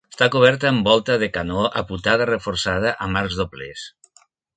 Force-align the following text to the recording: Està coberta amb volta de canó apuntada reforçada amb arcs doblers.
Està 0.13 0.27
coberta 0.35 0.69
amb 0.69 0.87
volta 0.91 1.17
de 1.23 1.27
canó 1.35 1.65
apuntada 1.81 2.27
reforçada 2.31 2.95
amb 3.07 3.21
arcs 3.21 3.39
doblers. 3.43 3.85